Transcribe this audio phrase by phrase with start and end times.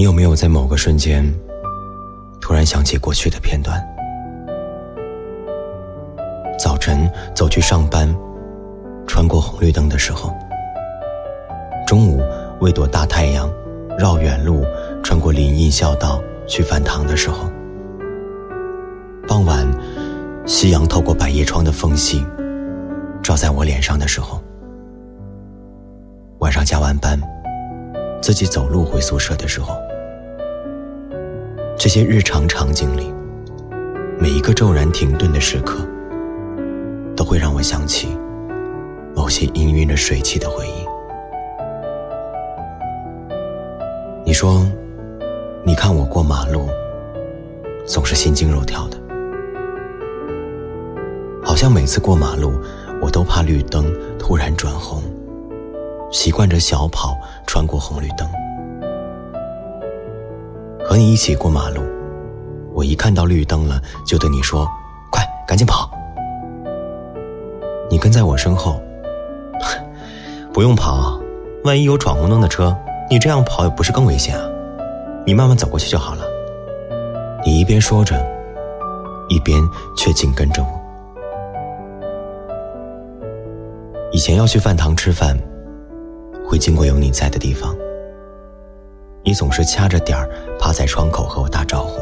[0.00, 1.22] 你有没有在某个瞬间，
[2.40, 3.78] 突然想起过去的片段？
[6.58, 8.08] 早晨走去上班，
[9.06, 10.30] 穿过红绿灯的时候；
[11.86, 12.22] 中午
[12.62, 13.52] 为躲大太阳，
[13.98, 14.64] 绕远路
[15.02, 17.44] 穿过林荫小道去饭堂的时候；
[19.28, 19.70] 傍晚，
[20.46, 22.24] 夕阳透过百叶窗的缝隙，
[23.22, 24.40] 照在我脸上的时候；
[26.38, 27.20] 晚上加完班。
[28.22, 29.74] 自己走路回宿舍的时候，
[31.82, 33.10] 这些日常场景里，
[34.18, 35.78] 每一个骤然停顿的时刻，
[37.16, 38.08] 都会让我想起
[39.16, 40.84] 某些氤氲着水汽的回忆。
[44.26, 44.62] 你说，
[45.64, 46.68] 你看我过马路，
[47.86, 48.98] 总是心惊肉跳的，
[51.42, 52.52] 好像每次过马路，
[53.00, 55.02] 我都怕绿灯突然转红。
[56.12, 57.16] 习惯着小跑
[57.46, 58.28] 穿过红绿灯，
[60.90, 61.82] 和你一起过马路，
[62.74, 64.66] 我一看到绿灯了就对你说
[65.12, 65.88] ：“快，赶紧跑！”
[67.88, 68.82] 你跟在我身后，
[70.52, 71.20] 不用跑，
[71.62, 72.76] 万一有闯红灯的车，
[73.08, 74.44] 你这样跑也不是更危险啊？
[75.24, 76.24] 你慢慢走过去就好了。
[77.46, 78.20] 你一边说着，
[79.28, 79.62] 一边
[79.96, 80.68] 却紧跟着我。
[84.10, 85.38] 以前要去饭堂吃饭。
[86.44, 87.76] 会经过有你在的地方，
[89.22, 92.00] 你总是掐着点儿趴在窗口和我打招呼。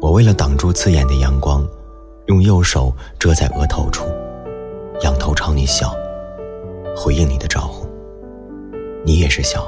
[0.00, 1.66] 我为了挡住刺眼的阳光，
[2.26, 4.04] 用右手遮在额头处，
[5.02, 5.92] 仰头朝你笑，
[6.96, 7.86] 回应你的招呼。
[9.04, 9.66] 你也是笑，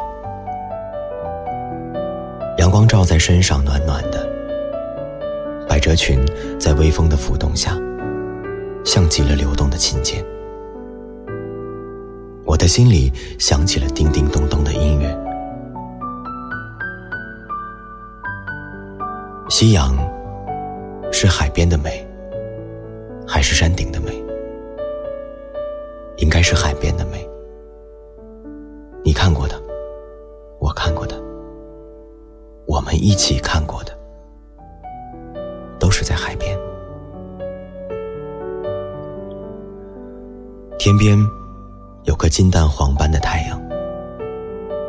[2.59, 4.29] 阳光照在身上暖暖的，
[5.69, 6.25] 百褶裙
[6.59, 7.77] 在微风的拂动下，
[8.85, 10.25] 像极了流动的琴键。
[12.45, 15.02] 我的心里响起了叮叮咚咚的音乐。
[19.52, 19.95] 夕阳
[21.13, 22.02] 是海边的美，
[23.29, 24.11] 还是山顶的美？
[26.17, 27.29] 应该是海边的美。
[29.05, 29.55] 你看过的，
[30.58, 31.14] 我看过的，
[32.67, 33.92] 我们一起看过的，
[35.79, 36.58] 都是在海边。
[40.79, 41.18] 天边。
[42.05, 43.61] 有个金蛋黄般的太阳，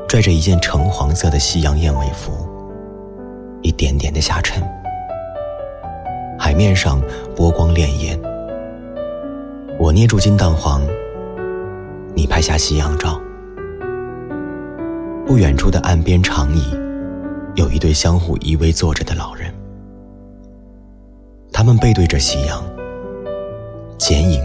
[0.07, 2.31] 拽着一件橙黄色的夕阳燕尾服，
[3.73, 4.63] 点点的下沉。
[6.39, 7.01] 海面上
[7.35, 8.19] 波光潋滟，
[9.79, 10.81] 我捏住金蛋黄，
[12.16, 13.19] 你拍下夕阳照。
[15.25, 16.63] 不远处的岸边长椅，
[17.56, 19.53] 有一对相互依偎坐着的老人，
[21.51, 22.61] 他们背对着夕阳，
[23.97, 24.41] 剪影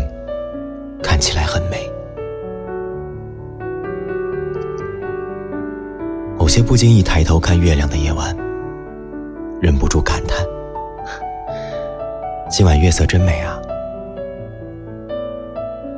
[1.03, 1.91] 看起来很美。
[6.39, 8.35] 某些不经意抬头看月亮的夜晚，
[9.61, 10.47] 忍不住感叹
[12.49, 13.61] ：“今晚月色真美啊！”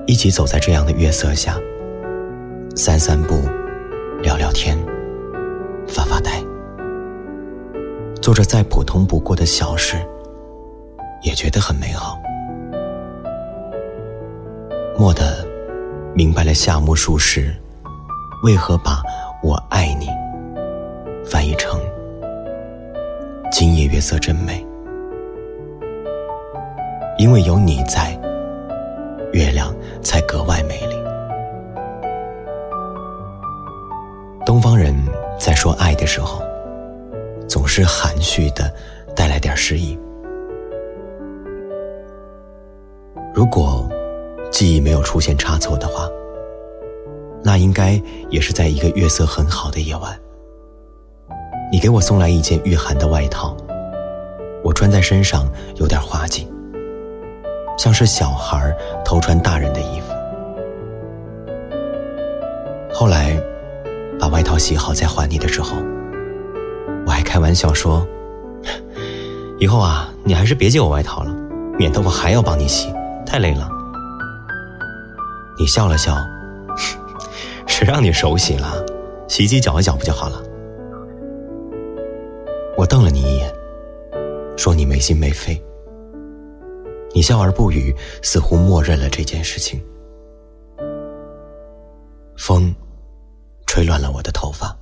[0.07, 1.59] 一起走在这样的月色下，
[2.75, 3.43] 散散步，
[4.23, 4.79] 聊聊天，
[5.87, 6.43] 发发呆，
[8.23, 9.97] 做着再普通不过的小事，
[11.23, 12.19] 也觉得很美好。
[14.99, 15.47] 蓦地
[16.15, 17.55] 明白了夏目漱石
[18.43, 19.03] 为何把
[19.43, 20.09] 我爱你。
[21.25, 21.79] 翻译成
[23.71, 24.67] “今夜月色真美”，
[27.19, 28.21] 因为有你在，
[29.33, 29.73] 月亮
[30.03, 30.97] 才格外美丽。
[34.45, 34.93] 东方人
[35.39, 36.43] 在说爱的时候，
[37.49, 38.75] 总是含蓄的
[39.15, 39.97] 带来点诗意。
[43.33, 43.89] 如果
[44.51, 46.09] 记忆没有出现差错的话，
[47.45, 50.19] 那应该也是在一个月色很好的夜晚。
[51.73, 53.57] 你给我送来一件御寒的外套，
[54.65, 56.49] 我穿在身上有点滑稽，
[57.79, 60.13] 像是小孩偷穿大人的衣服。
[62.93, 63.41] 后来，
[64.19, 65.77] 把外套洗好再还你的时候，
[67.07, 68.05] 我还开玩笑说
[69.61, 71.33] ：“以后啊，你还是别借我外套了，
[71.79, 72.93] 免得我还要帮你洗，
[73.25, 73.69] 太累了。”
[75.57, 76.17] 你笑了笑，
[77.65, 78.85] 谁让你手洗了，
[79.29, 80.43] 洗衣机搅一搅不就好了？
[82.81, 83.55] 我瞪了你一眼，
[84.57, 85.63] 说你没心没肺。
[87.15, 89.79] 你笑而不语，似乎默认了这件事情。
[92.39, 92.75] 风
[93.67, 94.75] 吹乱了我的头发，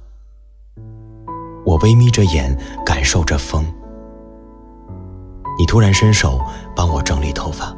[1.67, 2.57] 我微眯着眼
[2.87, 3.65] 感受着风。
[5.59, 6.41] 你突然伸手
[6.77, 7.77] 帮我整理头发，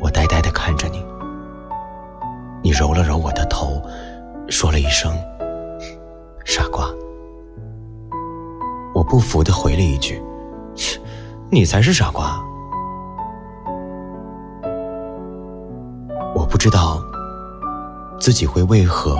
[0.00, 1.00] 我呆呆的看着你。
[2.60, 3.80] 你揉了揉我的头，
[4.48, 5.16] 说了一声
[6.44, 6.90] ：“傻瓜。
[9.08, 10.22] 不服的回了一句
[11.50, 12.40] ：“你才是傻瓜。”
[16.34, 17.00] 我不知道
[18.20, 19.18] 自己会为何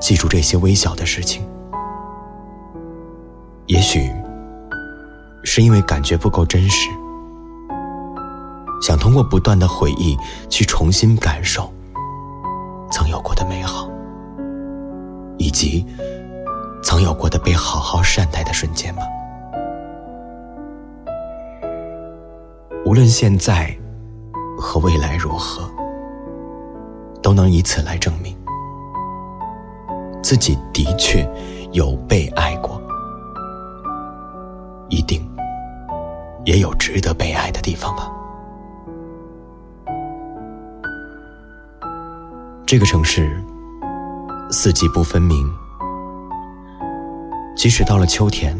[0.00, 1.44] 记住这些微小的事情，
[3.66, 4.12] 也许
[5.42, 6.88] 是因为感觉不够真实，
[8.80, 10.16] 想通过不断的回忆
[10.48, 11.72] 去重新感受
[12.92, 13.88] 曾有过的美好，
[15.38, 15.84] 以及
[16.82, 19.02] 曾有过的被好好善待的瞬间吧。
[22.84, 23.76] 无论现在
[24.58, 25.68] 和未来如何。
[27.22, 28.36] 都能以此来证明，
[30.22, 31.28] 自己的确
[31.72, 32.80] 有被爱过，
[34.88, 35.28] 一定
[36.44, 38.08] 也有值得被爱的地方吧。
[42.64, 43.42] 这个城市
[44.52, 45.52] 四季不分明，
[47.56, 48.56] 即使到了秋天，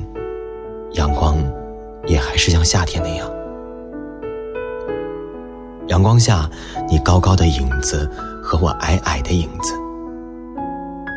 [0.95, 1.37] 阳光
[2.07, 3.31] 也还是像夏天那样。
[5.87, 6.51] 阳光下，
[6.89, 8.11] 你高高的影子。
[8.49, 9.75] 和我矮矮的影子，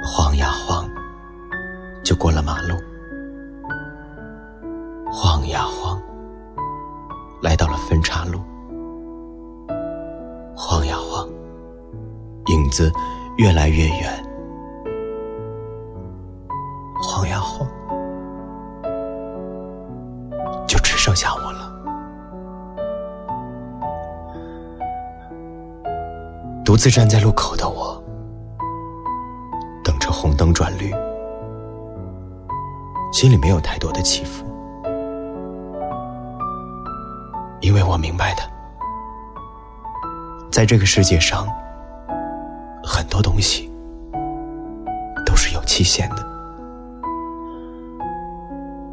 [0.04, 0.90] 晃呀晃，
[2.04, 2.74] 就过了马路。
[5.12, 6.02] 晃呀晃，
[7.44, 8.40] 来到了分岔路。
[10.56, 11.30] 晃呀晃，
[12.48, 12.92] 影子
[13.38, 14.29] 越来越远。
[17.50, 17.66] 后，
[20.68, 21.74] 就只剩下我了。
[26.64, 28.02] 独自站在路口的我，
[29.84, 30.94] 等着红灯转绿，
[33.12, 34.46] 心里没有太多的起伏，
[37.60, 38.44] 因为我明白的，
[40.52, 41.48] 在这个世界上，
[42.84, 43.72] 很多东西
[45.26, 46.24] 都是有期限的，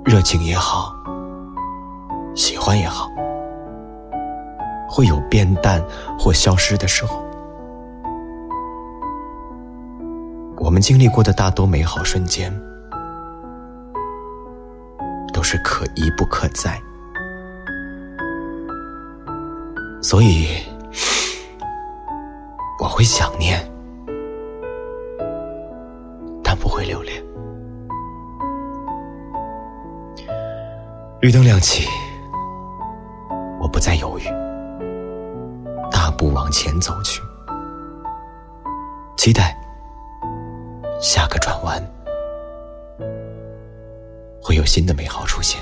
[0.06, 0.94] 热情也好，
[2.36, 3.10] 喜欢也好，
[4.88, 5.84] 会有变淡
[6.16, 7.20] 或消失的时候。
[10.58, 12.56] 我们经历过的大多美好瞬间，
[15.32, 16.80] 都是可一不可再，
[20.00, 20.46] 所以
[22.80, 23.60] 我会想念，
[31.26, 31.88] 绿灯亮起，
[33.60, 34.22] 我不再犹豫，
[35.90, 37.20] 大步往前走去，
[39.16, 39.58] 期待。
[41.00, 41.82] 下个转弯，
[44.40, 45.60] 会有新的美好出现。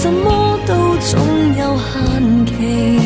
[0.00, 0.90] 什么都。
[1.00, 1.18] 总
[1.56, 2.99] 有限期。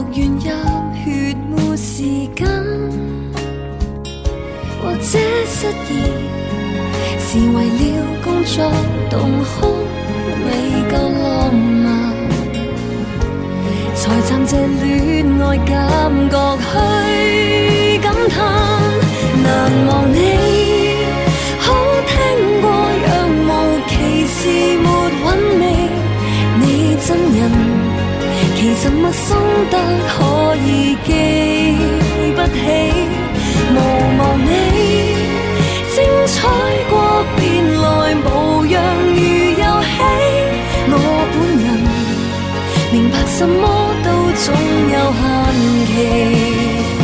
[0.00, 2.02] 独愿入血没时
[2.34, 2.48] 间，
[4.80, 5.92] 或者失意
[7.18, 7.80] 是为了
[8.24, 8.72] 工作
[9.10, 9.76] 动哭，
[10.46, 10.48] 未
[10.90, 11.84] 够浪漫，
[13.94, 17.69] 才暂借恋爱感觉去
[29.70, 29.74] 得
[30.08, 30.68] 可以
[31.04, 31.08] 记
[32.34, 32.58] 不起，
[33.72, 33.76] 无
[34.18, 34.48] 忘你，
[35.94, 35.96] 精
[36.26, 36.36] 彩
[36.90, 36.92] 过
[37.36, 37.40] 便
[37.80, 37.84] 来
[38.24, 38.26] 无
[38.66, 38.74] 恙
[39.14, 39.20] 如
[39.62, 39.92] 游戏。
[40.92, 40.94] 我
[41.32, 41.66] 本人
[42.92, 43.62] 明白什么
[44.04, 44.06] 都
[44.42, 44.44] 总
[44.92, 45.22] 有限
[45.86, 46.99] 期。